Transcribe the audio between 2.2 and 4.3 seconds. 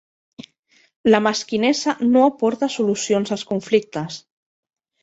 aporta solucions als conflictes.